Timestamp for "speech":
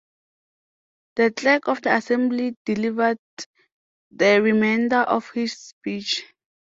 5.53-6.23